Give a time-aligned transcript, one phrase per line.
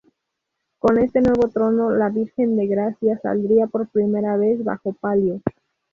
[0.79, 5.41] Con este nuevo trono, la Virgen de Gracia saldría por primera vez bajo palio.